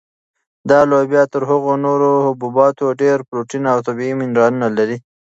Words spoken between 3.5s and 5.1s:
او طبیعي منرالونه لري.